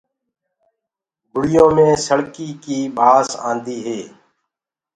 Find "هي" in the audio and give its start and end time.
3.87-4.01